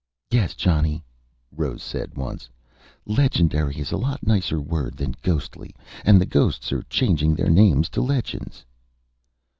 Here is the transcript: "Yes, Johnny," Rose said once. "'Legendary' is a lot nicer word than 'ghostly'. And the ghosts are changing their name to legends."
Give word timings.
"Yes, 0.31 0.55
Johnny," 0.55 1.03
Rose 1.51 1.83
said 1.83 2.17
once. 2.17 2.49
"'Legendary' 3.05 3.77
is 3.77 3.91
a 3.91 3.97
lot 3.97 4.25
nicer 4.25 4.59
word 4.59 4.97
than 4.97 5.13
'ghostly'. 5.21 5.75
And 6.03 6.19
the 6.19 6.25
ghosts 6.25 6.71
are 6.71 6.81
changing 6.89 7.35
their 7.35 7.51
name 7.51 7.83
to 7.83 8.01
legends." 8.01 8.65